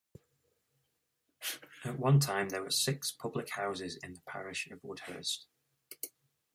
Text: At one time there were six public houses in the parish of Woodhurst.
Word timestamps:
At 1.85 1.99
one 1.99 2.19
time 2.19 2.49
there 2.49 2.63
were 2.63 2.71
six 2.71 3.11
public 3.11 3.51
houses 3.51 3.97
in 4.01 4.15
the 4.15 4.21
parish 4.21 4.67
of 4.71 4.81
Woodhurst. 4.83 5.45